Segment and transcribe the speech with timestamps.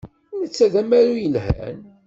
[0.39, 1.79] Netta d amaru yelhan.